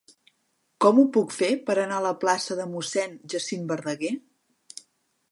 Com 0.83 1.01
ho 1.01 1.03
puc 1.17 1.33
fer 1.33 1.49
per 1.67 1.75
anar 1.81 1.99
a 1.99 2.03
la 2.05 2.13
plaça 2.23 2.57
de 2.59 2.65
Mossèn 2.71 3.13
Jacint 3.33 3.69
Verdaguer? 3.73 4.11